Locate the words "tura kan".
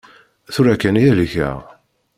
0.53-0.99